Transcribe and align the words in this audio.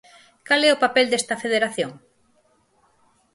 Cal 0.47 0.61
é 0.69 0.71
o 0.73 0.81
papel 0.83 1.05
desta 1.09 1.39
Federación? 1.43 1.91